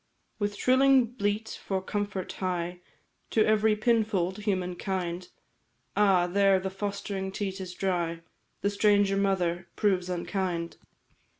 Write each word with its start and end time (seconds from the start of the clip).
"With 0.39 0.55
shrilling 0.55 1.05
bleat 1.05 1.61
for 1.63 1.79
comfort 1.79 2.31
hie 2.33 2.79
To 3.29 3.45
every 3.45 3.75
pinfold, 3.75 4.39
humankind; 4.39 5.29
Ah, 5.95 6.25
there 6.25 6.59
the 6.59 6.71
fostering 6.71 7.31
teat 7.31 7.61
is 7.61 7.75
dry, 7.75 8.21
The 8.61 8.71
stranger 8.71 9.15
mother 9.15 9.67
proves 9.75 10.09
unkind. 10.09 10.77